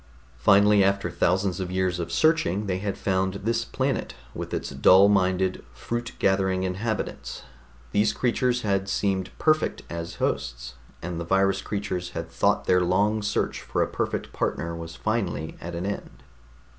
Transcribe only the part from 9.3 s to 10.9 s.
perfect as hosts,